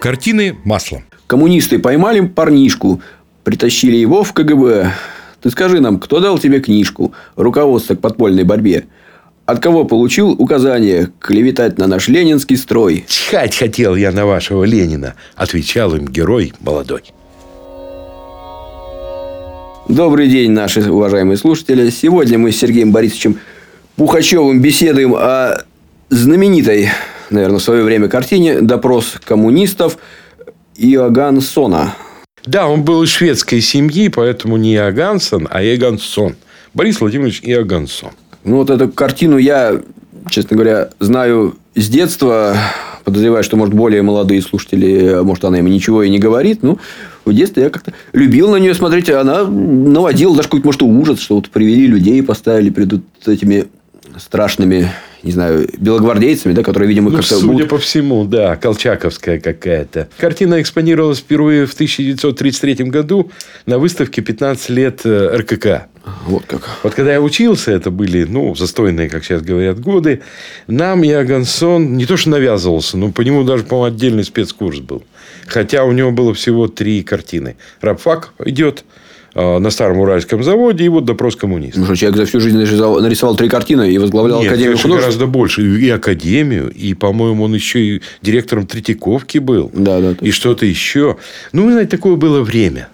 Картины 0.00 0.56
маслом. 0.64 1.02
Коммунисты 1.26 1.80
поймали 1.80 2.20
парнишку, 2.20 3.02
притащили 3.42 3.96
его 3.96 4.22
в 4.22 4.32
КГБ. 4.32 4.92
Ты 5.42 5.50
скажи 5.50 5.80
нам, 5.80 5.98
кто 5.98 6.20
дал 6.20 6.38
тебе 6.38 6.60
книжку 6.60 7.12
«Руководство 7.34 7.94
к 7.96 8.00
подпольной 8.00 8.44
борьбе»? 8.44 8.86
От 9.44 9.60
кого 9.60 9.84
получил 9.84 10.30
указание 10.30 11.10
клеветать 11.20 11.78
на 11.78 11.86
наш 11.86 12.08
ленинский 12.08 12.56
строй? 12.56 13.04
Чхать 13.08 13.56
хотел 13.56 13.96
я 13.96 14.12
на 14.12 14.26
вашего 14.26 14.64
Ленина, 14.64 15.14
отвечал 15.36 15.94
им 15.96 16.06
герой 16.06 16.52
молодой. 16.60 17.02
Добрый 19.88 20.28
день, 20.28 20.50
наши 20.50 20.92
уважаемые 20.92 21.38
слушатели. 21.38 21.88
Сегодня 21.88 22.38
мы 22.38 22.52
с 22.52 22.58
Сергеем 22.58 22.92
Борисовичем 22.92 23.38
Пухачевым 23.96 24.60
беседуем 24.60 25.14
о 25.16 25.62
знаменитой, 26.10 26.90
наверное, 27.30 27.58
в 27.58 27.62
свое 27.62 27.82
время 27.82 28.08
картине 28.08 28.60
«Допрос 28.60 29.16
коммунистов» 29.24 29.98
Иоганн 30.76 31.40
Сона. 31.40 31.94
Да, 32.46 32.68
он 32.68 32.82
был 32.82 33.02
из 33.02 33.10
шведской 33.10 33.60
семьи, 33.60 34.08
поэтому 34.08 34.56
не 34.56 34.74
Иогансон, 34.74 35.48
а 35.50 35.62
Иогансон. 35.62 36.36
Борис 36.72 37.00
Владимирович 37.00 37.40
Иогансон. 37.42 38.10
Ну, 38.44 38.56
вот 38.56 38.70
эту 38.70 38.88
картину 38.88 39.36
я, 39.36 39.80
честно 40.30 40.56
говоря, 40.56 40.90
знаю 41.00 41.56
с 41.74 41.88
детства. 41.88 42.56
Подозреваю, 43.04 43.42
что, 43.42 43.56
может, 43.56 43.74
более 43.74 44.02
молодые 44.02 44.42
слушатели, 44.42 45.20
может, 45.22 45.44
она 45.44 45.58
им 45.58 45.66
ничего 45.66 46.02
и 46.02 46.10
не 46.10 46.18
говорит. 46.18 46.62
Ну, 46.62 46.78
в 47.24 47.32
детстве 47.32 47.64
я 47.64 47.70
как-то 47.70 47.92
любил 48.12 48.50
на 48.50 48.56
нее 48.56 48.74
смотреть. 48.74 49.10
Она 49.10 49.44
наводила 49.44 50.36
даже 50.36 50.48
какой-то, 50.48 50.66
может, 50.66 50.82
ужас, 50.82 51.20
что 51.20 51.36
вот 51.36 51.50
привели 51.50 51.86
людей, 51.86 52.22
поставили 52.22 52.70
перед 52.70 52.92
вот 52.92 53.02
этими 53.26 53.66
страшными 54.18 54.90
не 55.22 55.32
знаю, 55.32 55.68
белогвардейцами, 55.78 56.52
да, 56.52 56.62
которые, 56.62 56.88
видимо, 56.88 57.10
ну, 57.10 57.16
как-то 57.16 57.34
судя 57.34 57.52
будут... 57.52 57.68
по 57.68 57.78
всему, 57.78 58.24
да, 58.24 58.56
колчаковская 58.56 59.40
какая-то. 59.40 60.08
Картина 60.16 60.60
экспонировалась 60.60 61.18
впервые 61.18 61.66
в 61.66 61.74
1933 61.74 62.84
году 62.84 63.30
на 63.66 63.78
выставке 63.78 64.20
«15 64.22 64.72
лет 64.72 65.00
э, 65.04 65.36
РКК». 65.36 65.88
Вот 66.26 66.44
как. 66.46 66.62
Вот 66.82 66.94
когда 66.94 67.12
я 67.12 67.20
учился, 67.20 67.70
это 67.70 67.90
были, 67.90 68.24
ну, 68.24 68.54
застойные, 68.54 69.10
как 69.10 69.24
сейчас 69.24 69.42
говорят, 69.42 69.80
годы, 69.80 70.22
нам 70.66 71.04
Иогансон 71.04 71.96
не 71.96 72.06
то 72.06 72.16
что 72.16 72.30
навязывался, 72.30 72.96
но 72.96 73.10
по 73.10 73.20
нему 73.20 73.44
даже, 73.44 73.64
по-моему, 73.64 73.94
отдельный 73.94 74.24
спецкурс 74.24 74.78
был. 74.78 75.02
Хотя 75.46 75.84
у 75.84 75.92
него 75.92 76.10
было 76.10 76.32
всего 76.32 76.68
три 76.68 77.02
картины. 77.02 77.56
Рабфак 77.80 78.32
идет, 78.44 78.84
на 79.34 79.70
старом 79.70 79.98
уральском 79.98 80.42
заводе, 80.42 80.84
и 80.84 80.88
вот 80.88 81.04
допрос 81.04 81.36
коммунистов. 81.36 81.88
Ну, 81.88 81.94
человек 81.96 82.16
за 82.16 82.24
всю 82.26 82.40
жизнь 82.40 82.56
нарисовал, 82.56 83.00
нарисовал 83.00 83.36
три 83.36 83.48
картины 83.48 83.92
и 83.92 83.98
возглавлял 83.98 84.40
Нет, 84.40 84.48
Академию 84.52 84.76
художеств. 84.76 85.00
гораздо 85.02 85.26
больше. 85.26 85.62
И 85.62 85.88
Академию, 85.90 86.70
и, 86.70 86.94
по-моему, 86.94 87.44
он 87.44 87.54
еще 87.54 87.80
и 87.80 88.02
директором 88.22 88.66
Третьяковки 88.66 89.38
был. 89.38 89.70
Да, 89.74 90.00
да. 90.00 90.14
И 90.20 90.30
что-то 90.30 90.66
еще. 90.66 91.16
Ну, 91.52 91.66
вы 91.66 91.72
знаете, 91.72 91.90
такое 91.90 92.16
было 92.16 92.40
время. 92.42 92.88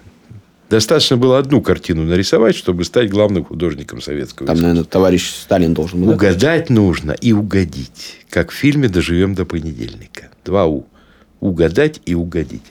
Достаточно 0.69 1.15
было 1.15 1.37
одну 1.37 1.61
картину 1.61 2.03
нарисовать, 2.03 2.55
чтобы 2.55 2.85
стать 2.85 3.09
главным 3.09 3.45
художником 3.45 4.01
советского 4.01 4.47
Там, 4.47 4.55
искусства. 4.55 4.67
наверное, 4.67 4.89
товарищ 4.89 5.29
Сталин 5.29 5.73
должен 5.73 6.01
был. 6.03 6.09
Угадать 6.13 6.69
нужно 6.69 7.11
и 7.11 7.33
угодить. 7.33 8.17
Как 8.29 8.51
в 8.51 8.55
фильме 8.55 8.87
«Доживем 8.89 9.35
до 9.35 9.45
понедельника». 9.45 10.29
Два 10.43 10.65
У. 10.65 10.85
Угадать 11.39 12.01
и 12.07 12.15
угодить. 12.15 12.63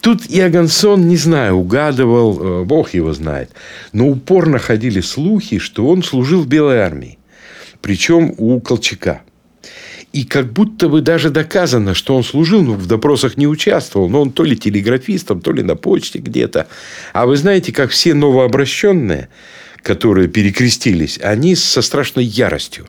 Тут 0.00 0.22
Иогансон, 0.28 1.08
не 1.08 1.16
знаю, 1.16 1.56
угадывал, 1.56 2.62
э, 2.62 2.64
бог 2.64 2.94
его 2.94 3.12
знает. 3.12 3.50
Но 3.92 4.08
упорно 4.08 4.58
ходили 4.58 5.00
слухи, 5.00 5.58
что 5.58 5.86
он 5.86 6.02
служил 6.02 6.42
в 6.42 6.46
Белой 6.46 6.78
армии. 6.78 7.18
Причем 7.82 8.34
у 8.38 8.60
Колчака. 8.60 9.22
И 10.12 10.24
как 10.24 10.52
будто 10.52 10.88
бы 10.88 11.02
даже 11.02 11.30
доказано, 11.30 11.94
что 11.94 12.16
он 12.16 12.24
служил, 12.24 12.62
но 12.62 12.72
в 12.72 12.86
допросах 12.86 13.36
не 13.36 13.46
участвовал. 13.46 14.08
Но 14.08 14.22
он 14.22 14.32
то 14.32 14.42
ли 14.42 14.56
телеграфистом, 14.56 15.40
то 15.40 15.52
ли 15.52 15.62
на 15.62 15.76
почте 15.76 16.18
где-то. 16.18 16.66
А 17.12 17.26
вы 17.26 17.36
знаете, 17.36 17.72
как 17.72 17.90
все 17.90 18.14
новообращенные– 18.14 19.28
которые 19.82 20.28
перекрестились, 20.28 21.18
они 21.22 21.54
со 21.54 21.82
страшной 21.82 22.24
яростью. 22.24 22.86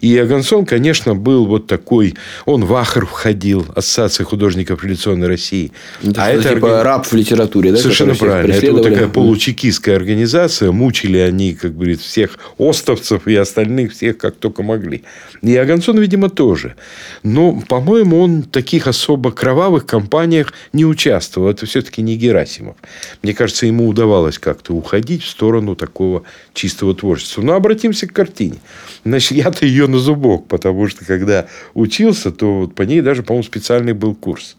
И 0.00 0.16
Агансон, 0.18 0.66
конечно, 0.66 1.14
был 1.14 1.46
вот 1.46 1.66
такой... 1.66 2.14
Он 2.44 2.64
в 2.64 2.74
Ахр 2.74 3.06
входил, 3.06 3.66
Ассоциация 3.74 4.24
художников 4.24 4.82
революционной 4.82 5.28
России. 5.28 5.72
Это 6.02 6.24
а 6.24 6.30
это 6.30 6.54
типа 6.54 6.66
органи... 6.66 6.82
раб 6.82 7.06
в 7.06 7.12
литературе, 7.14 7.72
да? 7.72 7.78
Совершенно 7.78 8.14
правильно. 8.14 8.52
Это 8.52 8.72
вот 8.72 8.82
такая 8.82 9.08
получекистская 9.08 9.96
организация. 9.96 10.72
Мучили 10.72 11.18
они, 11.18 11.54
как 11.54 11.74
говорит, 11.74 12.00
всех 12.00 12.38
остовцев 12.58 13.26
и 13.26 13.34
остальных, 13.34 13.92
всех 13.92 14.18
как 14.18 14.36
только 14.36 14.62
могли. 14.62 15.04
И 15.42 15.56
Агансон, 15.56 15.98
видимо, 15.98 16.28
тоже. 16.28 16.74
Но, 17.22 17.62
по-моему, 17.68 18.20
он 18.20 18.42
в 18.42 18.48
таких 18.48 18.86
особо 18.86 19.30
кровавых 19.32 19.86
кампаниях 19.86 20.52
не 20.72 20.84
участвовал. 20.84 21.48
Это 21.48 21.66
все-таки 21.66 22.02
не 22.02 22.16
Герасимов. 22.16 22.76
Мне 23.22 23.34
кажется, 23.34 23.66
ему 23.66 23.88
удавалось 23.88 24.38
как-то 24.38 24.74
уходить 24.74 25.22
в 25.22 25.28
сторону 25.28 25.74
такого 25.76 26.24
чистого 26.54 26.94
творчества. 26.94 27.42
Но 27.42 27.54
обратимся 27.54 28.06
к 28.06 28.12
картине. 28.12 28.56
Значит, 29.04 29.32
я-то 29.32 29.66
ее 29.66 29.86
на 29.86 29.98
зубок, 29.98 30.48
потому 30.48 30.88
что 30.88 31.04
когда 31.04 31.46
учился, 31.74 32.30
то 32.30 32.60
вот 32.60 32.74
по 32.74 32.82
ней 32.82 33.00
даже, 33.00 33.22
по-моему, 33.22 33.44
специальный 33.44 33.92
был 33.92 34.14
курс. 34.14 34.56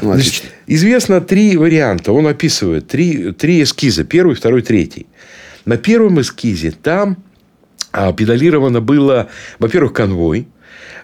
Ну, 0.00 0.14
Значит, 0.14 0.44
известно 0.66 1.20
три 1.20 1.56
варианта. 1.56 2.12
Он 2.12 2.26
описывает 2.26 2.88
три, 2.88 3.32
три 3.32 3.62
эскиза. 3.62 4.04
Первый, 4.04 4.36
второй, 4.36 4.62
третий. 4.62 5.06
На 5.64 5.76
первом 5.76 6.20
эскизе 6.20 6.70
там 6.70 7.16
а, 7.92 8.12
педалировано 8.12 8.80
было, 8.80 9.28
во-первых, 9.58 9.92
конвой. 9.92 10.48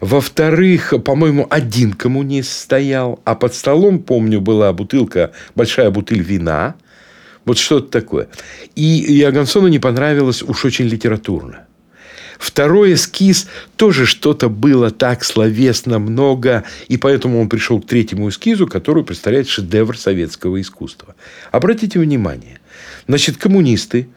Во-вторых, 0.01 0.95
по-моему, 1.05 1.47
один 1.51 1.93
коммунист 1.93 2.53
стоял. 2.53 3.21
А 3.25 3.35
под 3.35 3.55
столом, 3.55 3.99
помню, 3.99 4.41
была 4.41 4.73
бутылка, 4.73 5.33
большая 5.55 5.91
бутыль 5.91 6.23
вина– 6.23 6.75
вот 7.49 7.59
что-то 7.59 7.91
такое. 7.91 8.29
И 8.77 9.21
Иогансону 9.21 9.69
не 9.69 9.79
понравилось 9.79 10.43
уж 10.43 10.65
очень 10.65 10.87
литературно. 10.87 11.67
Второй 12.39 12.95
эскиз 12.95 13.49
тоже 13.77 14.07
что-то 14.07 14.49
было 14.49 14.91
так 14.91 15.25
словесно 15.25 15.99
много, 15.99 16.63
и 16.87 16.97
поэтому 16.97 17.41
он 17.41 17.49
пришел 17.49 17.81
к 17.81 17.87
третьему 17.87 18.29
эскизу, 18.29 18.69
который 18.69 19.03
представляет 19.03 19.49
шедевр 19.49 19.99
советского 19.99 20.61
искусства. 20.61 21.17
Обратите 21.51 21.99
внимание, 21.99 22.61
значит, 23.09 23.39
коммунисты, 23.39 24.09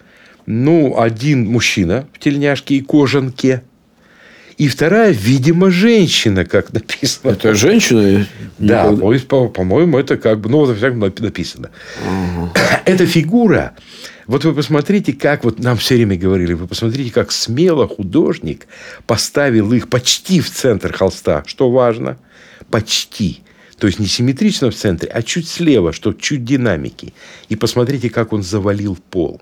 ну, 0.46 1.00
один 1.00 1.48
мужчина 1.48 2.08
в 2.14 2.20
тельняшке 2.20 2.76
и 2.76 2.82
кожанке, 2.82 3.64
и 4.62 4.68
вторая, 4.68 5.12
видимо, 5.12 5.72
женщина, 5.72 6.46
как 6.46 6.72
написано. 6.72 7.32
Это 7.32 7.56
женщина? 7.56 8.28
Да, 8.60 8.92
по- 9.28 9.48
по-моему, 9.48 9.98
это 9.98 10.18
как 10.18 10.40
бы, 10.40 10.52
ну, 10.52 10.60
вот, 10.60 10.78
всяком 10.78 11.00
написано. 11.00 11.72
Угу. 12.06 12.52
Эта 12.86 13.08
фигура, 13.08 13.74
вот 14.28 14.46
вы 14.46 14.54
посмотрите, 14.54 15.14
как 15.14 15.46
вот 15.46 15.58
нам 15.58 15.78
все 15.78 15.96
время 15.96 16.16
говорили, 16.16 16.54
вы 16.54 16.68
посмотрите, 16.68 17.12
как 17.12 17.32
смело 17.32 17.88
художник 17.88 18.68
поставил 19.08 19.74
их 19.74 19.90
почти 19.90 20.42
в 20.42 20.52
центр 20.52 20.94
холста. 20.94 21.42
Что 21.48 21.72
важно? 21.72 22.20
Почти. 22.70 23.42
То 23.80 23.88
есть, 23.88 23.98
не 23.98 24.06
симметрично 24.06 24.70
в 24.70 24.76
центре, 24.76 25.10
а 25.10 25.24
чуть 25.24 25.48
слева, 25.48 25.92
что 25.92 26.14
чуть 26.14 26.46
динамики. 26.46 27.16
И 27.50 27.56
посмотрите, 27.56 28.12
как 28.12 28.32
он 28.32 28.44
завалил 28.44 28.96
пол. 29.10 29.42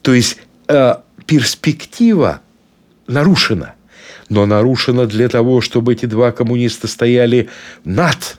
То 0.00 0.14
есть, 0.14 0.38
э, 0.68 0.94
перспектива 1.26 2.40
нарушена 3.08 3.74
но 4.32 4.46
нарушена 4.46 5.06
для 5.06 5.28
того, 5.28 5.60
чтобы 5.60 5.92
эти 5.92 6.06
два 6.06 6.32
коммуниста 6.32 6.88
стояли 6.88 7.50
над 7.84 8.38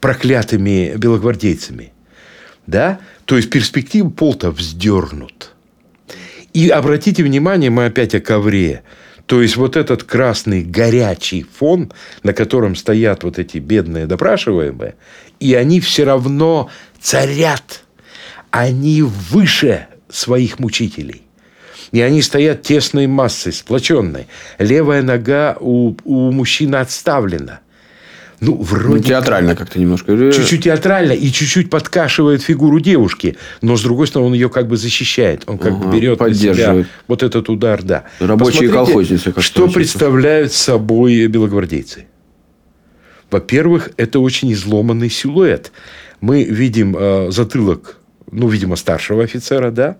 проклятыми 0.00 0.94
белогвардейцами. 0.96 1.92
Да? 2.66 2.98
То 3.24 3.36
есть, 3.36 3.48
перспектива 3.48 4.10
полта 4.10 4.50
вздернут. 4.50 5.52
И 6.52 6.68
обратите 6.68 7.22
внимание, 7.22 7.70
мы 7.70 7.86
опять 7.86 8.16
о 8.16 8.20
ковре. 8.20 8.82
То 9.26 9.40
есть, 9.40 9.56
вот 9.56 9.76
этот 9.76 10.02
красный 10.02 10.64
горячий 10.64 11.46
фон, 11.56 11.92
на 12.24 12.32
котором 12.32 12.74
стоят 12.74 13.22
вот 13.22 13.38
эти 13.38 13.58
бедные 13.58 14.06
допрашиваемые, 14.06 14.96
и 15.38 15.54
они 15.54 15.80
все 15.80 16.02
равно 16.02 16.68
царят. 17.00 17.84
Они 18.50 19.02
выше 19.02 19.86
своих 20.08 20.58
мучителей. 20.58 21.27
И 21.92 22.00
они 22.00 22.22
стоят 22.22 22.62
тесной 22.62 23.06
массой, 23.06 23.52
сплоченной. 23.52 24.26
Левая 24.58 25.02
нога 25.02 25.56
у, 25.58 25.96
у 26.04 26.30
мужчины 26.32 26.76
отставлена. 26.76 27.60
Ну, 28.40 28.54
вроде... 28.54 28.88
Ну, 28.88 29.02
театрально 29.02 29.56
как-то 29.56 29.80
немножко. 29.80 30.32
Чуть-чуть 30.32 30.64
театрально 30.64 31.12
и 31.12 31.32
чуть-чуть 31.32 31.70
подкашивает 31.70 32.42
фигуру 32.42 32.78
девушки. 32.78 33.36
Но, 33.62 33.76
с 33.76 33.82
другой 33.82 34.06
стороны, 34.06 34.28
он 34.28 34.34
ее 34.34 34.48
как 34.48 34.68
бы 34.68 34.76
защищает. 34.76 35.42
Он 35.46 35.58
как 35.58 35.72
ага, 35.72 35.86
бы 35.86 35.96
берет 35.96 36.20
на 36.20 36.32
себя 36.32 36.84
вот 37.08 37.22
этот 37.22 37.48
удар, 37.48 37.82
да. 37.82 38.04
Рабочие 38.20 38.68
колхозницы. 38.70 39.32
Как 39.32 39.42
что 39.42 39.68
представляют 39.68 40.52
собой 40.52 41.26
белогвардейцы? 41.26 42.06
Во-первых, 43.30 43.90
это 43.96 44.20
очень 44.20 44.52
изломанный 44.52 45.10
силуэт. 45.10 45.72
Мы 46.20 46.44
видим 46.44 46.96
э, 46.98 47.30
затылок, 47.30 47.98
ну, 48.30 48.48
видимо, 48.48 48.76
старшего 48.76 49.24
офицера, 49.24 49.70
да? 49.70 49.98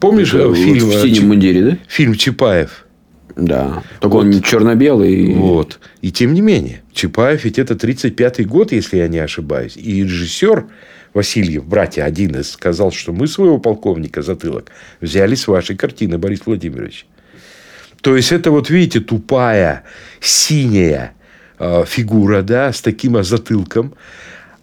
Помнишь 0.00 0.34
это 0.34 0.54
фильм... 0.54 0.88
В 0.88 1.00
синем 1.00 1.28
мундире, 1.28 1.62
да? 1.62 1.78
Фильм 1.88 2.14
Чапаев. 2.14 2.86
Да. 3.36 3.82
Только 4.00 4.14
вот. 4.14 4.24
он 4.26 4.42
черно-белый. 4.42 5.34
Вот. 5.34 5.80
И 6.02 6.12
тем 6.12 6.34
не 6.34 6.40
менее, 6.40 6.82
Чапаев 6.92 7.44
ведь 7.44 7.58
это 7.58 7.74
35-й 7.74 8.44
год, 8.44 8.72
если 8.72 8.98
я 8.98 9.08
не 9.08 9.18
ошибаюсь. 9.18 9.76
И 9.76 10.02
режиссер 10.02 10.66
Васильев, 11.14 11.64
братья 11.64 12.04
один 12.04 12.36
из, 12.36 12.50
сказал, 12.50 12.92
что 12.92 13.12
мы 13.12 13.26
своего 13.26 13.58
полковника 13.58 14.22
затылок 14.22 14.70
взяли 15.00 15.34
с 15.34 15.48
вашей 15.48 15.76
картины, 15.76 16.18
Борис 16.18 16.40
Владимирович. 16.44 17.06
То 18.00 18.16
есть, 18.16 18.32
это 18.32 18.50
вот, 18.50 18.70
видите, 18.70 19.00
тупая, 19.00 19.84
синяя 20.20 21.12
э, 21.58 21.84
фигура, 21.86 22.42
да, 22.42 22.72
с 22.72 22.80
таким 22.80 23.22
затылком. 23.22 23.94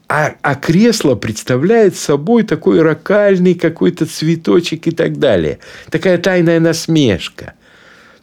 А, 0.09 0.36
а 0.42 0.56
кресло 0.56 1.15
представляет 1.15 1.98
собой 1.98 2.44
такой 2.44 2.81
ракальный 2.81 3.56
какой-то 3.56 4.06
цветочек 4.06 4.88
и 4.88 4.92
так 4.92 5.19
далее. 5.19 5.59
Такая 5.89 6.18
тайная 6.18 6.59
насмешка. 6.62 7.54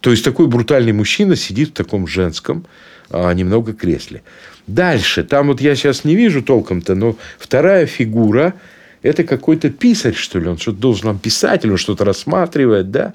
То 0.01 0.11
есть, 0.11 0.25
такой 0.25 0.47
брутальный 0.47 0.93
мужчина 0.93 1.37
сидит 1.37 1.71
в 1.71 1.73
таком 1.73 2.07
женском 2.07 2.67
а, 3.11 3.33
немного 3.33 3.75
кресле. 3.75 4.23
Дальше. 4.67 5.25
Там 5.25 5.49
вот 5.49 5.61
я 5.61 5.77
сейчас 5.77 6.05
не 6.05 6.15
вижу 6.15 6.43
толком-то, 6.43 6.95
но 6.95 7.17
вторая 7.39 7.87
фигура– 7.87 8.55
это 9.03 9.23
какой-то 9.23 9.69
писарь, 9.69 10.15
что 10.15 10.39
ли. 10.39 10.49
Он 10.49 10.57
что-то 10.57 10.79
должен 10.79 11.09
нам 11.09 11.19
писать, 11.19 11.65
или 11.65 11.73
он 11.73 11.77
что-то 11.77 12.07
рассматривает, 12.07 12.91
да? 12.91 13.13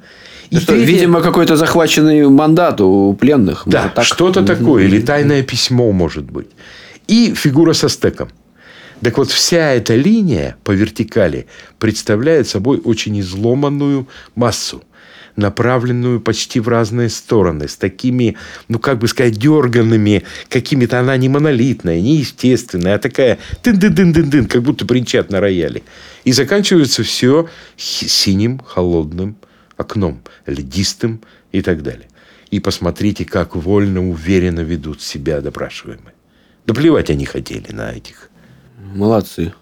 И 0.51 0.57
что, 0.57 0.74
третье... 0.74 0.86
Видимо, 0.86 1.21
какой-то 1.21 1.57
захваченный 1.57 2.27
мандат 2.30 2.81
у 2.81 3.13
пленных. 3.13 3.63
Да, 3.66 3.89
так... 3.89 4.06
что-то 4.06 4.45
такое. 4.45 4.83
Или 4.86 5.01
тайное 5.01 5.42
письмо, 5.42 5.92
может 5.92 6.25
быть. 6.25 6.50
И 7.07 7.33
фигура 7.33 7.74
со 7.74 7.89
стеком. 7.89 8.30
Так 9.01 9.18
вот, 9.18 9.30
вся 9.30 9.72
эта 9.72 9.96
линия 9.96 10.57
по 10.63 10.72
вертикали 10.72 11.48
представляет 11.78 12.48
собой 12.48 12.81
очень 12.84 13.19
изломанную 13.19 14.07
массу 14.36 14.84
направленную 15.40 16.19
почти 16.19 16.60
в 16.60 16.68
разные 16.68 17.10
стороны, 17.10 17.68
с 17.68 17.75
такими, 17.75 18.36
ну, 18.68 18.78
как 18.78 19.00
бы 19.00 19.07
сказать, 19.07 19.38
дерганными, 19.38 20.24
какими-то 20.50 21.00
она 21.00 21.18
не 21.18 21.30
монолитная, 21.30 22.01
не 22.01 22.18
естественная, 22.18 22.96
а 22.96 23.00
такая 23.00 23.40
тын-дын-дын-дын-дын, 23.63 24.48
как 24.48 24.62
будто 24.62 24.86
бренчат 24.86 25.31
на 25.31 25.40
рояле. 25.40 25.84
И 26.25 26.31
заканчивается 26.31 27.04
все 27.04 27.50
синим, 27.78 28.60
холодным 28.60 29.38
окном, 29.78 30.22
льдистым 30.45 31.22
и 31.52 31.62
так 31.62 31.84
далее. 31.84 32.07
И 32.52 32.60
посмотрите, 32.60 33.25
как 33.25 33.56
вольно, 33.56 34.10
уверенно 34.10 34.60
ведут 34.60 35.02
себя 35.02 35.40
допрашиваемые. 35.40 36.13
Да 36.66 36.74
плевать 36.74 37.10
они 37.10 37.25
хотели 37.25 37.72
на 37.72 37.92
этих. 37.92 38.29
Молодцы. 38.80 39.54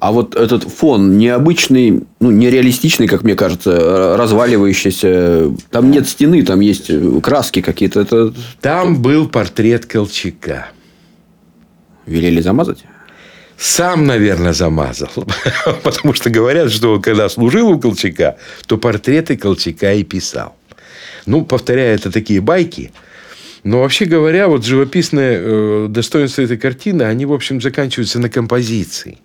А 0.00 0.12
вот 0.12 0.36
этот 0.36 0.62
фон 0.62 1.18
необычный, 1.18 2.04
ну, 2.20 2.30
нереалистичный, 2.30 3.08
как 3.08 3.24
мне 3.24 3.34
кажется, 3.34 4.16
разваливающийся. 4.16 5.52
Там 5.70 5.90
нет 5.90 6.08
стены, 6.08 6.44
там 6.44 6.60
есть 6.60 6.90
краски 7.20 7.60
какие-то. 7.60 8.00
Это... 8.00 8.32
Там 8.60 9.02
был 9.02 9.28
портрет 9.28 9.86
Колчака. 9.86 10.68
Велели 12.06 12.40
замазать? 12.40 12.84
Сам, 13.58 14.06
наверное, 14.06 14.52
замазал. 14.52 15.10
Потому 15.82 16.14
что 16.14 16.30
говорят, 16.30 16.70
что 16.70 16.94
он, 16.94 17.02
когда 17.02 17.28
служил 17.28 17.68
у 17.68 17.80
Колчака, 17.80 18.36
то 18.66 18.78
портреты 18.78 19.36
Колчака 19.36 19.94
и 19.94 20.04
писал. 20.04 20.54
Ну, 21.26 21.44
повторяю, 21.44 21.96
это 21.96 22.12
такие 22.12 22.40
байки. 22.40 22.92
Но 23.64 23.80
вообще 23.80 24.04
говоря, 24.04 24.48
вот 24.48 24.64
живописное 24.64 25.38
э, 25.40 25.86
достоинство 25.88 26.42
этой 26.42 26.58
картины, 26.58 27.02
они, 27.02 27.26
в 27.26 27.32
общем, 27.32 27.60
заканчиваются 27.60 28.18
на 28.18 28.28
композиции. 28.28 29.18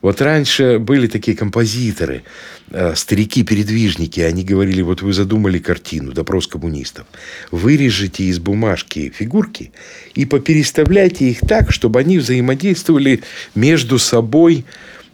Вот 0.00 0.20
раньше 0.20 0.78
были 0.78 1.06
такие 1.06 1.36
композиторы, 1.36 2.22
э, 2.70 2.94
старики-передвижники, 2.94 4.20
они 4.20 4.44
говорили, 4.44 4.82
вот 4.82 5.02
вы 5.02 5.12
задумали 5.12 5.58
картину, 5.58 6.12
допрос 6.12 6.46
коммунистов, 6.46 7.06
вырежете 7.50 8.24
из 8.24 8.38
бумажки 8.38 9.12
фигурки 9.14 9.72
и 10.14 10.24
попереставляйте 10.24 11.30
их 11.30 11.40
так, 11.40 11.72
чтобы 11.72 11.98
они 12.00 12.18
взаимодействовали 12.18 13.22
между 13.54 13.98
собой, 13.98 14.64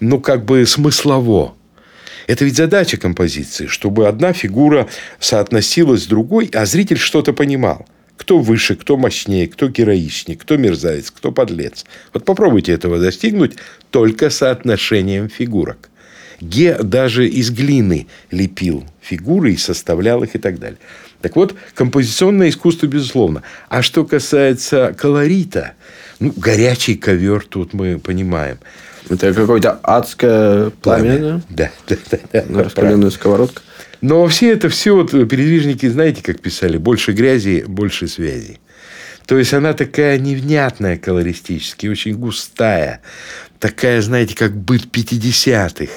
ну, 0.00 0.20
как 0.20 0.44
бы 0.44 0.66
смыслово. 0.66 1.54
Это 2.26 2.44
ведь 2.44 2.56
задача 2.56 2.96
композиции, 2.96 3.66
чтобы 3.66 4.08
одна 4.08 4.32
фигура 4.32 4.88
соотносилась 5.18 6.04
с 6.04 6.06
другой, 6.06 6.50
а 6.54 6.64
зритель 6.66 6.98
что-то 6.98 7.32
понимал. 7.32 7.86
Кто 8.16 8.38
выше, 8.38 8.76
кто 8.76 8.96
мощнее, 8.96 9.48
кто 9.48 9.68
героичнее, 9.68 10.36
кто 10.38 10.56
мерзавец, 10.56 11.10
кто 11.10 11.32
подлец. 11.32 11.84
Вот 12.12 12.24
попробуйте 12.24 12.72
этого 12.72 12.98
достигнуть 12.98 13.56
только 13.90 14.30
соотношением 14.30 15.28
фигурок. 15.28 15.90
Ге 16.40 16.76
даже 16.82 17.28
из 17.28 17.50
глины 17.50 18.06
лепил 18.30 18.84
фигуры 19.00 19.52
и 19.52 19.56
составлял 19.56 20.22
их 20.22 20.34
и 20.34 20.38
так 20.38 20.58
далее. 20.58 20.78
Так 21.20 21.36
вот, 21.36 21.54
композиционное 21.74 22.50
искусство, 22.50 22.86
безусловно. 22.86 23.42
А 23.68 23.82
что 23.82 24.04
касается 24.04 24.94
колорита, 24.96 25.72
ну, 26.20 26.32
горячий 26.36 26.96
ковер 26.96 27.46
тут 27.48 27.72
мы 27.72 27.98
понимаем. 27.98 28.58
Это 29.08 29.32
какое-то 29.32 29.72
адское 29.82 30.70
пламя, 30.70 31.18
пламя. 31.18 31.42
Да, 31.48 31.70
да, 31.88 31.96
да. 32.10 32.18
да, 32.32 32.44
да 32.48 32.64
раскаленная 32.64 33.10
сковородка. 33.10 33.62
Но 34.04 34.26
все 34.26 34.52
это 34.52 34.68
все 34.68 34.94
вот 34.94 35.12
передвижники, 35.12 35.88
знаете, 35.88 36.22
как 36.22 36.38
писали, 36.38 36.76
больше 36.76 37.12
грязи, 37.12 37.64
больше 37.66 38.06
связи. 38.06 38.60
То 39.24 39.38
есть 39.38 39.54
она 39.54 39.72
такая 39.72 40.18
невнятная 40.18 40.98
колористически, 40.98 41.86
очень 41.86 42.12
густая. 42.12 43.00
Такая, 43.58 44.02
знаете, 44.02 44.36
как 44.36 44.54
быт 44.54 44.88
50-х. 44.92 45.90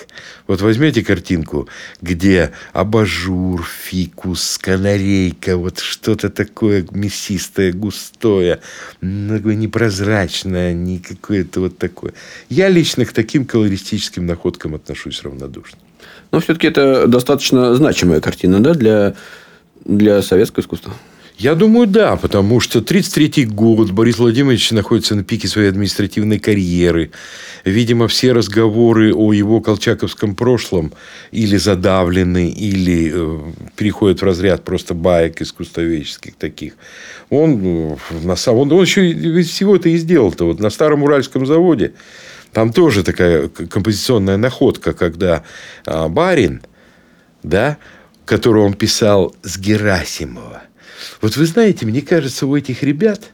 Вот 0.48 0.62
возьмете 0.62 1.04
картинку, 1.04 1.68
где 2.02 2.52
абажур, 2.72 3.68
фикус, 3.68 4.58
канарейка, 4.58 5.58
вот 5.58 5.80
что-то 5.80 6.30
такое 6.30 6.88
мясистое, 6.92 7.74
густое, 7.74 8.62
такое 9.02 9.56
непрозрачное, 9.56 10.74
не 10.74 11.00
какое-то 11.00 11.60
вот 11.60 11.78
такое. 11.78 12.14
Я 12.48 12.70
лично 12.70 13.04
к 13.04 13.12
таким 13.12 13.44
колористическим 13.44 14.26
находкам 14.26 14.76
отношусь 14.76 15.24
равнодушно. 15.24 15.80
Но 16.32 16.40
все-таки 16.40 16.68
это 16.68 17.08
достаточно 17.08 17.74
значимая 17.76 18.20
картина 18.22 18.62
да, 18.62 18.74
для, 18.74 19.14
для 19.86 20.22
советского 20.22 20.62
искусства. 20.62 20.94
Я 21.38 21.54
думаю, 21.54 21.86
да, 21.86 22.16
потому 22.16 22.60
что 22.60 22.80
1933 22.80 23.46
год, 23.46 23.92
Борис 23.92 24.18
Владимирович 24.18 24.72
находится 24.72 25.14
на 25.14 25.24
пике 25.24 25.48
своей 25.48 25.70
административной 25.70 26.40
карьеры. 26.40 27.12
Видимо, 27.64 28.08
все 28.08 28.32
разговоры 28.32 29.14
о 29.14 29.34
его 29.34 29.62
колчаковском 29.62 30.36
прошлом 30.36 30.94
или 31.32 31.58
задавлены, 31.58 32.50
или 32.50 33.12
э, 33.14 33.40
переходят 33.76 34.22
в 34.22 34.26
разряд 34.26 34.64
просто 34.64 34.96
баек 34.96 35.40
искусствоведческих 35.40 36.34
таких. 36.38 36.74
Он, 37.30 37.62
э, 37.64 37.96
на 38.24 38.36
самом, 38.36 38.72
он 38.72 38.82
еще 38.82 39.14
всего 39.44 39.76
это 39.76 39.90
и 39.90 39.98
сделал-то. 39.98 40.46
Вот 40.46 40.60
на 40.60 40.72
Старом 40.72 41.04
Уральском 41.04 41.46
заводе 41.46 41.94
там 42.58 42.74
тоже 42.74 43.04
такая 43.04 43.50
композиционная 43.50 44.38
находка, 44.38 44.94
когда 44.94 45.44
а, 45.86 46.08
барин, 46.08 46.64
да, 47.44 47.78
которого 48.26 48.66
он 48.66 48.74
писал 48.74 49.36
с 49.44 49.60
Герасимова. 49.60 50.64
Вот 51.22 51.38
вы 51.38 51.46
знаете, 51.46 51.86
мне 51.86 52.02
кажется, 52.02 52.48
у 52.48 52.56
этих 52.56 52.82
ребят, 52.82 53.26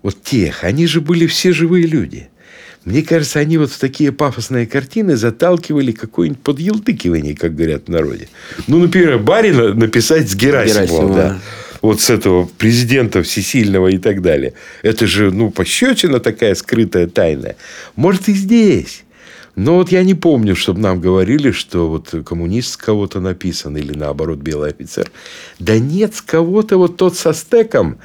вот 0.00 0.22
тех, 0.22 0.62
они 0.62 0.86
же 0.86 1.00
были 1.00 1.26
все 1.26 1.52
живые 1.52 1.88
люди. 1.88 2.28
Мне 2.84 3.02
кажется, 3.02 3.40
они 3.40 3.58
вот 3.58 3.72
в 3.72 3.80
такие 3.80 4.12
пафосные 4.12 4.68
картины 4.68 5.16
заталкивали 5.16 5.90
какое-нибудь 5.90 6.40
подъелтыкивание, 6.40 7.34
как 7.34 7.56
говорят 7.56 7.86
в 7.86 7.90
народе. 7.90 8.28
Ну, 8.68 8.78
например, 8.78 9.18
барина 9.18 9.74
написать 9.74 10.30
с 10.30 10.36
Герасимова. 10.36 10.84
Герасимова. 10.84 11.14
Да 11.16 11.40
вот 11.86 12.00
с 12.00 12.10
этого 12.10 12.48
президента 12.58 13.22
всесильного 13.22 13.88
и 13.88 13.98
так 13.98 14.20
далее. 14.20 14.54
Это 14.82 15.06
же, 15.06 15.30
ну, 15.30 15.50
пощечина 15.50 16.18
такая 16.18 16.54
скрытая, 16.54 17.06
тайная. 17.06 17.56
Может, 17.94 18.28
и 18.28 18.32
здесь. 18.32 19.04
Но 19.54 19.76
вот 19.76 19.92
я 19.92 20.02
не 20.02 20.14
помню, 20.14 20.56
чтобы 20.56 20.80
нам 20.80 21.00
говорили, 21.00 21.52
что 21.52 21.88
вот 21.88 22.12
коммунист 22.26 22.72
с 22.72 22.76
кого-то 22.76 23.20
написан 23.20 23.76
или 23.76 23.96
наоборот 23.96 24.38
белый 24.38 24.70
офицер. 24.70 25.10
Да 25.58 25.78
нет, 25.78 26.14
с 26.14 26.22
кого-то 26.22 26.76
вот 26.76 26.96
тот 26.96 27.16
со 27.16 27.32
стеком, 27.32 27.98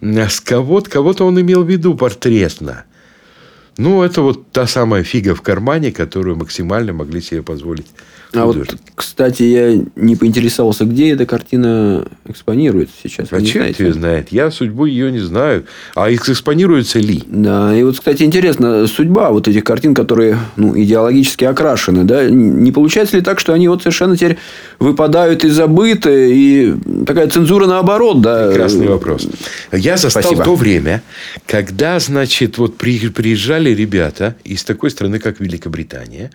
с 0.00 0.40
кого-то, 0.40 0.90
кого-то 0.90 1.24
он 1.24 1.40
имел 1.40 1.62
в 1.62 1.70
виду 1.70 1.94
портретно. 1.94 2.84
Ну, 3.78 4.02
это 4.02 4.22
вот 4.22 4.50
та 4.50 4.66
самая 4.66 5.04
фига 5.04 5.34
в 5.34 5.40
кармане, 5.40 5.92
которую 5.92 6.36
максимально 6.36 6.92
могли 6.92 7.20
себе 7.20 7.42
позволить 7.42 7.86
а 8.32 8.46
вот, 8.46 8.76
кстати, 8.94 9.42
я 9.42 9.82
не 9.96 10.14
поинтересовался, 10.14 10.84
где 10.84 11.10
эта 11.10 11.26
картина 11.26 12.06
экспонируется 12.26 12.94
сейчас. 13.02 13.28
А 13.32 13.42
черт 13.42 13.80
ее 13.80 13.92
знает. 13.92 14.28
Я 14.30 14.50
судьбу 14.50 14.84
ее 14.84 15.10
не 15.10 15.18
знаю. 15.18 15.64
А 15.96 16.12
экспонируется 16.12 17.00
ли? 17.00 17.22
Да. 17.26 17.76
И 17.76 17.82
вот, 17.82 17.98
кстати, 17.98 18.22
интересно, 18.22 18.86
судьба 18.86 19.30
вот 19.30 19.48
этих 19.48 19.64
картин, 19.64 19.94
которые 19.94 20.38
ну, 20.56 20.78
идеологически 20.80 21.44
окрашены, 21.44 22.04
да, 22.04 22.30
не 22.30 22.70
получается 22.70 23.16
ли 23.16 23.22
так, 23.22 23.40
что 23.40 23.52
они 23.52 23.68
вот 23.68 23.82
совершенно 23.82 24.16
теперь 24.16 24.38
выпадают 24.78 25.44
и 25.44 25.48
забыты, 25.48 26.32
и 26.32 26.74
такая 27.06 27.28
цензура 27.28 27.66
наоборот, 27.66 28.20
да? 28.20 28.48
Прекрасный 28.48 28.86
вопрос. 28.86 29.26
Я 29.72 29.96
застал 29.96 30.22
Спасибо. 30.22 30.44
то 30.44 30.54
время, 30.54 31.02
когда, 31.46 31.98
значит, 31.98 32.58
вот 32.58 32.76
приезжали 32.76 33.70
ребята 33.70 34.36
из 34.44 34.62
такой 34.62 34.90
страны, 34.90 35.18
как 35.18 35.40
Великобритания, 35.40 36.30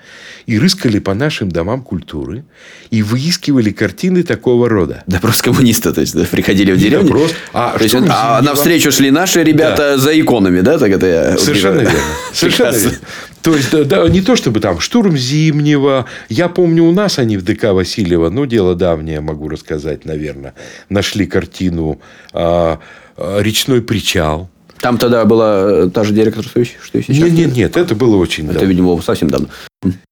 и 0.46 0.60
рыскали 0.60 1.00
по 1.00 1.14
нашим 1.14 1.50
домам 1.50 1.85
культуры 1.86 2.44
и 2.90 3.02
выискивали 3.04 3.72
картины 3.72 4.24
такого 4.24 4.68
рода. 4.68 5.04
Допрос 5.08 5.42
коммуниста, 5.42 5.94
то 5.94 6.02
есть 6.02 6.16
да, 6.16 6.26
приходили 6.26 6.72
в 6.74 6.78
деревню. 6.78 7.08
Допрос. 7.08 7.32
А, 7.54 7.78
то 7.78 7.84
есть, 7.84 7.96
а 7.96 8.42
навстречу 8.42 8.92
шли 8.92 9.12
наши 9.12 9.44
ребята 9.44 9.96
да. 9.96 9.98
за 9.98 10.20
иконами, 10.20 10.62
да? 10.62 10.78
Так 10.78 10.92
это 10.92 11.06
я 11.06 11.38
Совершенно 11.38 11.80
верно. 11.82 12.00
Совершенно 12.34 12.76
верно. 12.76 12.98
То 13.42 13.56
есть, 13.56 13.88
да, 13.88 14.08
не 14.10 14.22
то 14.22 14.36
чтобы 14.36 14.60
там 14.60 14.80
штурм 14.80 15.16
Зимнего. 15.16 16.08
Я 16.30 16.50
помню, 16.50 16.84
у 16.84 16.92
нас 16.92 17.20
они 17.20 17.38
в 17.38 17.44
ДК 17.44 17.66
Васильева, 17.66 18.30
ну, 18.30 18.48
дело 18.48 18.74
давнее, 18.74 19.22
могу 19.22 19.50
рассказать, 19.50 20.04
наверное, 20.04 20.56
нашли 20.90 21.28
картину 21.28 22.02
а, 22.34 22.80
а, 23.18 23.40
«Речной 23.42 23.84
причал». 23.84 24.50
Там 24.82 24.98
тогда 24.98 25.26
была 25.26 25.86
э, 25.86 25.90
та 25.94 26.04
же 26.04 26.14
директор, 26.14 26.44
что 26.44 26.60
и 26.60 26.66
сейчас? 26.66 27.08
Нет, 27.08 27.32
нет, 27.32 27.56
нет, 27.56 27.78
это 27.78 27.96
было 27.96 28.18
очень 28.18 28.46
давно. 28.46 28.60
Это, 28.60 28.66
видимо, 28.68 29.02
совсем 29.02 29.30
давно. 29.30 29.48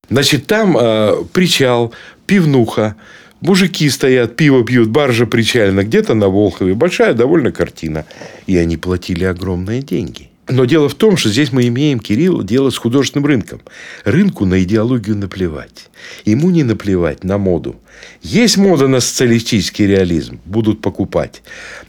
Значит, 0.09 0.47
там 0.47 0.77
э, 0.77 1.23
причал, 1.33 1.93
пивнуха, 2.25 2.95
мужики 3.41 3.89
стоят, 3.89 4.35
пиво 4.35 4.63
пьют, 4.63 4.89
баржа 4.89 5.25
причальна, 5.25 5.83
где-то 5.83 6.13
на 6.13 6.27
Волхове. 6.27 6.73
Большая 6.73 7.13
довольно 7.13 7.51
картина. 7.51 8.05
И 8.47 8.57
они 8.57 8.77
платили 8.77 9.23
огромные 9.23 9.81
деньги. 9.81 10.29
Но 10.47 10.65
дело 10.65 10.89
в 10.89 10.95
том, 10.95 11.15
что 11.15 11.29
здесь 11.29 11.51
мы 11.53 11.67
имеем, 11.67 12.00
Кирилл, 12.00 12.43
дело 12.43 12.69
с 12.69 12.77
художественным 12.77 13.25
рынком. 13.25 13.62
Рынку 14.03 14.45
на 14.45 14.62
идеологию 14.62 15.15
наплевать. 15.15 15.89
Ему 16.25 16.50
не 16.50 16.63
наплевать 16.63 17.23
на 17.23 17.38
моду. 17.38 17.77
Есть 18.21 18.57
мода 18.57 18.88
на 18.88 19.00
социалистический 19.00 19.85
реализм, 19.85 20.39
будут 20.45 20.81
покупать. 20.81 21.43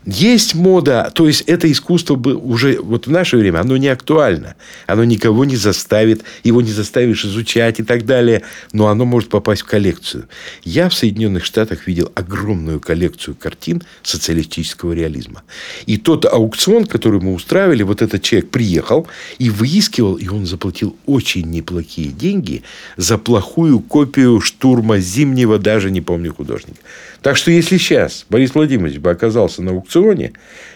Есть 0.05 0.55
мода, 0.55 1.11
то 1.15 1.27
есть 1.27 1.43
это 1.43 1.71
искусство 1.71 2.15
уже 2.15 2.79
вот 2.81 3.07
в 3.07 3.11
наше 3.11 3.37
время, 3.37 3.61
оно 3.61 3.77
не 3.77 3.89
актуально. 3.89 4.55
Оно 4.87 5.05
никого 5.05 5.45
не 5.45 5.57
заставит, 5.57 6.23
его 6.43 6.61
не 6.61 6.71
заставишь 6.71 7.25
изучать 7.25 7.81
и 7.81 7.83
так 7.83 8.05
далее, 8.05 8.43
но 8.73 8.89
оно 8.89 9.05
может 9.05 9.29
попасть 9.31 9.63
в 9.63 9.67
коллекцию. 9.67 10.29
Я 10.63 10.89
в 10.89 10.95
Соединенных 10.95 11.45
Штатах 11.45 11.87
видел 11.87 12.11
огромную 12.15 12.81
коллекцию 12.81 13.37
картин 13.37 13.83
социалистического 14.03 14.93
реализма. 14.93 15.43
И 15.87 15.97
тот 15.97 16.27
аукцион, 16.27 16.87
который 16.87 17.21
мы 17.21 17.33
устраивали, 17.33 17.83
вот 17.83 18.03
этот 18.03 18.23
человек 18.23 18.51
приехал 18.55 19.09
и 19.39 19.51
выискивал, 19.51 20.15
и 20.15 20.29
он 20.29 20.47
заплатил 20.47 20.97
очень 21.07 21.51
неплохие 21.51 22.11
деньги 22.11 22.63
за 22.97 23.19
плохую 23.19 23.81
копию 23.81 24.41
штурма 24.41 24.99
Зимнего 25.01 25.59
даже 25.59 25.91
не 25.91 26.01
помню 26.01 26.33
художник. 26.33 26.77
Так 27.21 27.37
что, 27.37 27.51
если 27.51 27.79
сейчас 27.79 28.27
Борис 28.31 28.55
Владимирович 28.55 28.99
бы 28.99 29.11
оказался 29.11 29.61
на 29.61 29.73
аукционе, 29.73 30.35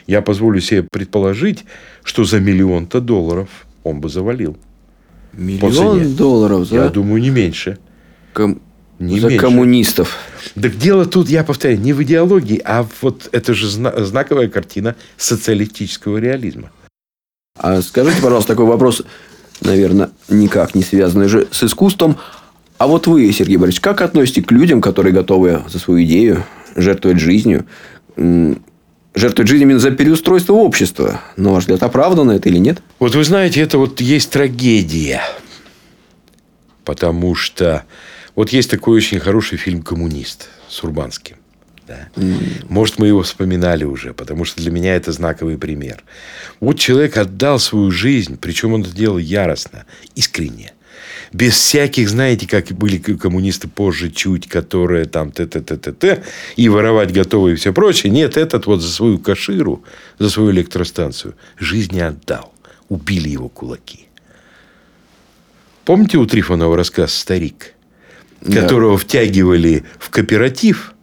я 0.09 0.23
позволю 0.23 0.61
себе 0.61 0.83
предположить, 0.83 1.67
что 2.03 2.25
за 2.25 2.41
миллион-то 2.41 3.01
долларов 3.01 3.49
он 3.85 4.01
бы 4.01 4.09
завалил. 4.09 4.57
Миллион 5.33 6.17
долларов, 6.17 6.69
да? 6.71 6.85
Я 6.85 6.89
думаю, 6.89 7.23
не 7.23 7.31
меньше. 7.31 7.79
Ком... 8.33 8.61
Не 8.99 9.21
за 9.21 9.29
меньше. 9.29 9.41
коммунистов. 9.41 10.17
Так 10.61 10.77
дело 10.77 11.07
тут, 11.07 11.29
я 11.29 11.45
повторяю, 11.45 11.81
не 11.81 11.93
в 11.93 12.03
идеологии, 12.03 12.61
а 12.65 12.85
вот 13.03 13.29
это 13.31 13.55
же 13.55 13.69
знаковая 13.69 14.49
картина 14.49 14.97
социалистического 15.17 16.19
реализма. 16.19 16.73
А 17.59 17.83
скажите, 17.83 18.23
пожалуйста, 18.23 18.53
такой 18.53 18.67
вопрос, 18.67 19.03
наверное, 19.61 20.11
никак 20.29 20.75
не 20.75 20.83
связанный 20.83 21.29
же 21.29 21.49
с 21.51 21.65
искусством. 21.65 22.17
А 22.79 22.87
вот 22.87 23.09
вы, 23.09 23.31
Сергей 23.33 23.57
Борисович, 23.57 23.81
как 23.81 24.01
относитесь 24.01 24.45
к 24.45 24.53
людям, 24.53 24.81
которые 24.81 25.13
готовы 25.13 25.63
за 25.69 25.81
свою 25.81 26.05
идею 26.05 26.45
жертвовать 26.77 27.19
жизнью, 27.19 27.67
жертвовать 28.17 29.49
жизнью 29.49 29.63
именно 29.63 29.81
за 29.81 29.91
переустройство 29.91 30.53
общества? 30.53 31.21
На 31.37 31.51
ваш 31.51 31.65
взгляд, 31.65 31.83
оправдано 31.83 32.33
это 32.33 32.49
или 32.49 32.59
нет? 32.59 32.81
Вот 33.01 33.17
вы 33.17 33.25
знаете, 33.25 33.61
это 33.61 33.79
вот 33.79 34.01
есть 34.01 34.31
трагедия. 34.31 35.23
Потому 36.85 37.35
что 37.35 37.85
вот 38.37 38.51
есть 38.51 38.71
такой 38.71 38.97
очень 38.97 39.19
хороший 39.19 39.59
фильм 39.59 39.83
«Коммунист» 39.83 40.49
с 40.69 40.85
Урбанским. 40.85 41.37
Да. 41.89 42.09
Mm. 42.17 42.67
Может, 42.69 42.99
мы 42.99 43.09
его 43.09 43.23
вспоминали 43.23 43.85
уже, 43.85 44.13
потому 44.13 44.45
что 44.45 44.61
для 44.61 44.71
меня 44.71 44.95
это 44.95 45.11
знаковый 45.11 45.57
пример. 45.57 46.05
Вот 46.61 46.79
человек 46.79 47.17
отдал 47.17 47.59
свою 47.59 47.91
жизнь, 47.91 48.37
причем 48.39 48.75
он 48.75 48.83
это 48.83 48.95
делал 48.95 49.19
яростно, 49.19 49.87
искренне 50.15 50.73
без 51.33 51.55
всяких, 51.55 52.09
знаете, 52.09 52.47
как 52.47 52.67
были 52.69 52.99
коммунисты 52.99 53.69
позже 53.69 54.11
чуть, 54.11 54.49
которые 54.49 55.05
там 55.05 55.31
т-т-т-т-т, 55.31 56.23
и 56.57 56.69
воровать 56.69 57.13
готовы 57.13 57.53
и 57.53 57.55
все 57.55 57.73
прочее. 57.73 58.11
Нет, 58.11 58.37
этот 58.37 58.67
вот 58.67 58.81
за 58.81 58.91
свою 58.91 59.19
каширу, 59.19 59.85
за 60.19 60.31
свою 60.31 60.51
электростанцию 60.51 61.35
жизнь 61.59 61.95
не 61.95 62.01
отдал. 62.01 62.55
Убили 62.89 63.29
его 63.29 63.49
кулаки. 63.49 64.07
Помните 65.85 66.19
у 66.19 66.27
Трифонова 66.27 66.77
рассказ 66.77 67.15
«Старик», 67.15 67.75
да. 68.41 68.63
которого 68.63 68.97
втягивали 68.97 69.85
в 69.99 70.11
кооператив 70.11 70.95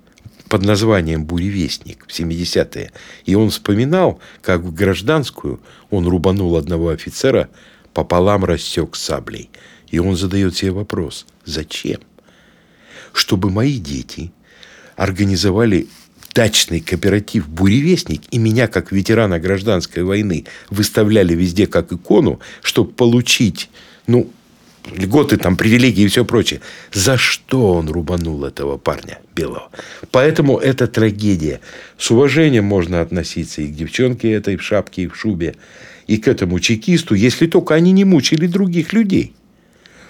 под 0.49 0.63
названием 0.63 1.25
«Буревестник» 1.25 2.05
в 2.07 2.11
70-е. 2.11 2.91
И 3.25 3.35
он 3.35 3.49
вспоминал, 3.49 4.19
как 4.41 4.61
в 4.61 4.73
гражданскую 4.73 5.59
он 5.89 6.07
рубанул 6.07 6.55
одного 6.55 6.89
офицера, 6.89 7.49
пополам 7.93 8.45
рассек 8.45 8.95
саблей– 8.95 9.49
и 9.95 9.99
он 9.99 10.15
задает 10.15 10.55
себе 10.55 10.71
вопрос, 10.71 11.25
зачем? 11.45 11.99
Чтобы 13.13 13.49
мои 13.49 13.79
дети 13.79 14.31
организовали 14.95 15.87
дачный 16.33 16.81
кооператив 16.81 17.47
«Буревестник» 17.47 18.23
и 18.29 18.37
меня, 18.37 18.67
как 18.67 18.91
ветерана 18.91 19.39
гражданской 19.39 20.03
войны, 20.03 20.45
выставляли 20.69 21.33
везде 21.33 21.65
как 21.65 21.93
икону, 21.93 22.41
чтобы 22.61 22.91
получить, 22.91 23.69
ну, 24.05 24.29
льготы, 24.93 25.37
там, 25.37 25.57
привилегии 25.57 26.03
и 26.03 26.07
все 26.07 26.25
прочее. 26.25 26.61
За 26.91 27.17
что 27.17 27.73
он 27.73 27.89
рубанул 27.89 28.43
этого 28.45 28.77
парня 28.77 29.19
белого? 29.35 29.69
Поэтому 30.11 30.57
это 30.57 30.87
трагедия. 30.87 31.59
С 31.97 32.11
уважением 32.11 32.65
можно 32.65 33.01
относиться 33.01 33.61
и 33.61 33.67
к 33.67 33.75
девчонке 33.75 34.31
этой 34.31 34.57
в 34.57 34.63
шапке 34.63 35.03
и 35.03 35.07
в 35.07 35.15
шубе, 35.15 35.55
и 36.07 36.17
к 36.17 36.27
этому 36.27 36.59
чекисту, 36.59 37.15
если 37.15 37.47
только 37.47 37.73
они 37.73 37.91
не 37.91 38.05
мучили 38.05 38.47
других 38.47 38.93
людей. 38.93 39.33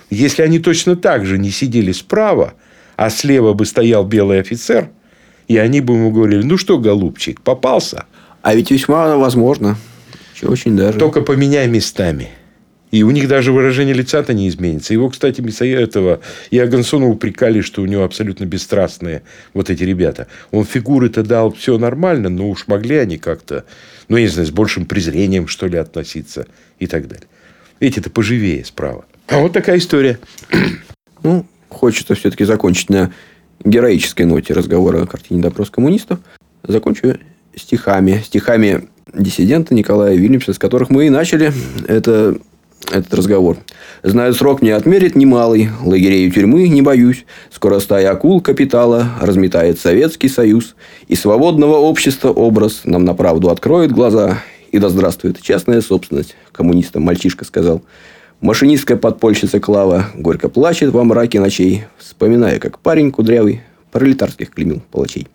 Если 0.09 0.43
они 0.43 0.59
точно 0.59 0.95
так 0.95 1.25
же 1.25 1.37
не 1.37 1.49
сидели 1.49 1.91
справа, 1.91 2.53
а 2.95 3.09
слева 3.09 3.53
бы 3.53 3.65
стоял 3.65 4.05
белый 4.05 4.39
офицер, 4.39 4.89
и 5.47 5.57
они 5.57 5.81
бы 5.81 5.93
ему 5.95 6.11
говорили, 6.11 6.43
ну 6.43 6.57
что, 6.57 6.77
голубчик, 6.77 7.41
попался? 7.41 8.05
А 8.41 8.55
ведь 8.55 8.71
весьма 8.71 9.17
возможно. 9.17 9.77
Очень 10.43 10.75
даже. 10.75 10.99
Только 10.99 11.21
поменяй 11.21 11.67
местами. 11.67 12.29
И 12.95 13.03
у 13.03 13.11
них 13.11 13.27
даже 13.27 13.51
выражение 13.51 13.93
лица-то 13.93 14.33
не 14.33 14.47
изменится. 14.47 14.93
Его, 14.93 15.09
кстати, 15.09 15.41
этого 15.65 16.21
и 16.49 16.57
Агансона 16.57 17.07
упрекали, 17.07 17.59
что 17.59 17.81
у 17.81 17.85
него 17.85 18.05
абсолютно 18.05 18.45
бесстрастные 18.45 19.23
вот 19.53 19.69
эти 19.69 19.83
ребята. 19.83 20.27
Он 20.51 20.63
фигуры-то 20.63 21.21
дал 21.21 21.51
все 21.51 21.77
нормально, 21.77 22.29
но 22.29 22.49
уж 22.49 22.67
могли 22.67 22.95
они 22.95 23.17
как-то, 23.17 23.65
ну, 24.07 24.15
я 24.15 24.23
не 24.23 24.29
знаю, 24.29 24.47
с 24.47 24.51
большим 24.51 24.85
презрением, 24.85 25.49
что 25.49 25.67
ли, 25.67 25.77
относиться 25.77 26.47
и 26.79 26.87
так 26.87 27.09
далее. 27.09 27.27
Эти-то 27.81 28.09
поживее 28.09 28.63
справа. 28.63 29.03
А 29.27 29.39
вот 29.39 29.51
такая 29.51 29.77
история. 29.77 30.17
Ну, 31.21 31.45
хочется 31.69 32.13
все-таки 32.13 32.45
закончить 32.45 32.89
на 32.89 33.11
героической 33.63 34.25
ноте 34.27 34.53
разговора 34.53 35.01
о 35.01 35.07
картине 35.07 35.41
«Допрос 35.41 35.69
коммунистов». 35.69 36.19
Закончу 36.63 37.17
стихами. 37.55 38.21
Стихами 38.23 38.87
диссидента 39.13 39.73
Николая 39.73 40.15
Вильнюса, 40.15 40.53
с 40.53 40.59
которых 40.59 40.89
мы 40.89 41.07
и 41.07 41.09
начали 41.09 41.51
это, 41.87 42.37
этот 42.91 43.13
разговор. 43.13 43.57
«Знаю, 44.03 44.33
срок 44.33 44.61
мне 44.61 44.75
отмерит 44.75 45.15
немалый, 45.15 45.69
лагерей 45.83 46.27
и 46.27 46.31
тюрьмы 46.31 46.67
не 46.67 46.81
боюсь. 46.81 47.25
Скоро 47.51 47.79
стая 47.79 48.11
акул 48.11 48.41
капитала 48.41 49.09
разметает 49.21 49.79
Советский 49.79 50.29
Союз, 50.29 50.75
и 51.07 51.15
свободного 51.15 51.77
общества 51.77 52.29
образ 52.29 52.81
нам 52.83 53.05
на 53.05 53.13
правду 53.13 53.49
откроет 53.49 53.91
глаза. 53.91 54.39
И 54.71 54.77
да 54.77 54.89
здравствует 54.89 55.41
частная 55.41 55.81
собственность, 55.81 56.35
коммунистам 56.51 57.03
мальчишка 57.03 57.45
сказал. 57.45 57.81
Машинистская 58.41 58.97
подпольщица 58.97 59.59
Клава 59.59 60.07
горько 60.13 60.49
плачет 60.49 60.91
во 60.91 61.03
мраке 61.03 61.39
ночей, 61.39 61.85
вспоминая, 61.97 62.59
как 62.59 62.79
парень 62.79 63.11
кудрявый 63.11 63.61
пролетарских 63.91 64.51
клеймил 64.51 64.81
палачей. 64.91 65.27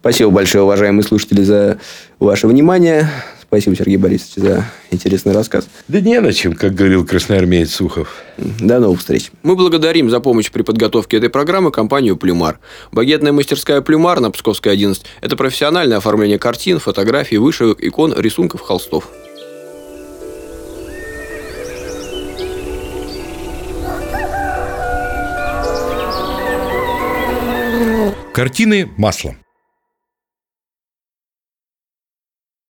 Спасибо 0.00 0.30
большое, 0.30 0.62
уважаемые 0.62 1.02
слушатели, 1.02 1.42
за 1.42 1.78
ваше 2.20 2.46
внимание. 2.46 3.08
Спасибо, 3.48 3.76
Сергей 3.76 3.96
Борисович, 3.96 4.34
за 4.36 4.64
интересный 4.90 5.32
рассказ. 5.32 5.68
Да 5.88 6.02
не 6.02 6.20
на 6.20 6.34
чем, 6.34 6.52
как 6.52 6.74
говорил 6.74 7.06
красноармеец 7.06 7.70
Сухов. 7.70 8.22
До 8.36 8.78
новых 8.78 9.00
встреч. 9.00 9.30
Мы 9.42 9.56
благодарим 9.56 10.10
за 10.10 10.20
помощь 10.20 10.50
при 10.50 10.60
подготовке 10.60 11.16
этой 11.16 11.30
программы 11.30 11.70
компанию 11.70 12.18
«Плюмар». 12.18 12.60
Багетная 12.92 13.32
мастерская 13.32 13.80
«Плюмар» 13.80 14.20
на 14.20 14.30
Псковской 14.30 14.72
11– 14.72 15.02
это 15.22 15.34
профессиональное 15.34 15.96
оформление 15.96 16.38
картин, 16.38 16.78
фотографий, 16.78 17.38
вышивок, 17.38 17.82
икон, 17.82 18.14
рисунков, 18.14 18.60
холстов. 18.60 19.08
Картины 28.34 28.90
маслом. 28.98 29.38